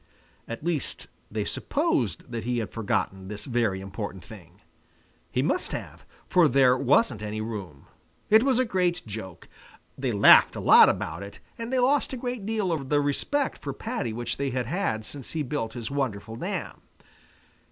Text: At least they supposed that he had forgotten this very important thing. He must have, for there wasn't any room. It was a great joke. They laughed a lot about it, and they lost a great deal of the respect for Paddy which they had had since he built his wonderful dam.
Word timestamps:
At 0.47 0.63
least 0.63 1.05
they 1.29 1.45
supposed 1.45 2.31
that 2.31 2.43
he 2.43 2.57
had 2.57 2.71
forgotten 2.71 3.27
this 3.27 3.45
very 3.45 3.81
important 3.81 4.25
thing. 4.25 4.59
He 5.29 5.43
must 5.43 5.73
have, 5.73 6.07
for 6.27 6.47
there 6.47 6.75
wasn't 6.75 7.21
any 7.21 7.39
room. 7.39 7.85
It 8.27 8.41
was 8.41 8.57
a 8.57 8.65
great 8.65 9.03
joke. 9.05 9.47
They 9.95 10.11
laughed 10.11 10.55
a 10.55 10.59
lot 10.59 10.89
about 10.89 11.21
it, 11.21 11.37
and 11.55 11.71
they 11.71 11.77
lost 11.77 12.13
a 12.13 12.17
great 12.17 12.47
deal 12.47 12.71
of 12.71 12.89
the 12.89 12.99
respect 12.99 13.59
for 13.61 13.73
Paddy 13.73 14.11
which 14.11 14.37
they 14.37 14.49
had 14.49 14.65
had 14.65 15.05
since 15.05 15.33
he 15.33 15.43
built 15.43 15.73
his 15.73 15.91
wonderful 15.91 16.35
dam. 16.35 16.81